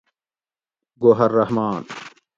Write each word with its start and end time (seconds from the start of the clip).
گوہر 1.01 1.29
رحمان 1.39 1.83